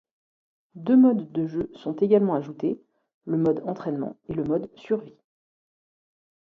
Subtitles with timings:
[0.73, 2.81] Deux modes de jeu sont également ajoutés,
[3.27, 5.19] le mode entrainement et le mode survie.